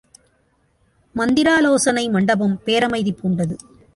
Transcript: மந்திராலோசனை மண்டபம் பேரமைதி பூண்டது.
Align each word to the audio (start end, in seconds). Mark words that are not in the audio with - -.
மந்திராலோசனை 1.15 2.09
மண்டபம் 2.09 2.55
பேரமைதி 2.65 3.13
பூண்டது. 3.19 3.55